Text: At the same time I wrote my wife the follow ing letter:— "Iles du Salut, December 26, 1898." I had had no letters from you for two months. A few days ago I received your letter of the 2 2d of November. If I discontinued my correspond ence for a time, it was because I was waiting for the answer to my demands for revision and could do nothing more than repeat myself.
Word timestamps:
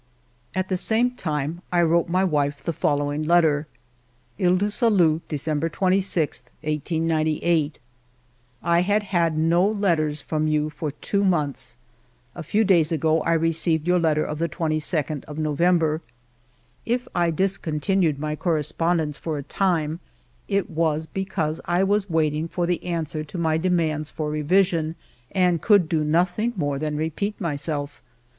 At 0.55 0.69
the 0.69 0.77
same 0.77 1.11
time 1.11 1.61
I 1.71 1.83
wrote 1.83 2.09
my 2.09 2.23
wife 2.23 2.63
the 2.63 2.73
follow 2.73 3.13
ing 3.13 3.21
letter:— 3.21 3.67
"Iles 4.39 4.57
du 4.57 4.69
Salut, 4.71 5.21
December 5.27 5.69
26, 5.69 6.41
1898." 6.63 7.77
I 8.63 8.81
had 8.81 9.03
had 9.03 9.37
no 9.37 9.63
letters 9.63 10.19
from 10.19 10.47
you 10.47 10.71
for 10.71 10.89
two 10.89 11.23
months. 11.23 11.75
A 12.33 12.41
few 12.41 12.63
days 12.63 12.91
ago 12.91 13.21
I 13.21 13.33
received 13.33 13.87
your 13.87 13.99
letter 13.99 14.25
of 14.25 14.39
the 14.39 14.47
2 14.47 14.57
2d 14.57 15.23
of 15.25 15.37
November. 15.37 16.01
If 16.83 17.07
I 17.13 17.29
discontinued 17.29 18.17
my 18.17 18.35
correspond 18.35 19.01
ence 19.01 19.17
for 19.19 19.37
a 19.37 19.43
time, 19.43 19.99
it 20.47 20.67
was 20.67 21.05
because 21.05 21.61
I 21.65 21.83
was 21.83 22.09
waiting 22.09 22.47
for 22.47 22.65
the 22.65 22.83
answer 22.83 23.23
to 23.25 23.37
my 23.37 23.59
demands 23.59 24.09
for 24.09 24.31
revision 24.31 24.95
and 25.31 25.61
could 25.61 25.87
do 25.87 26.03
nothing 26.03 26.53
more 26.57 26.79
than 26.79 26.97
repeat 26.97 27.39
myself. 27.39 28.01